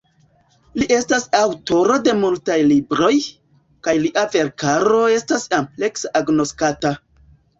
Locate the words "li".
0.81-0.85